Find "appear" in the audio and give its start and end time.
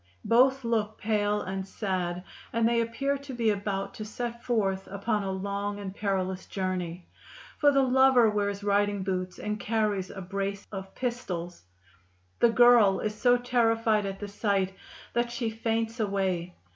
2.81-3.19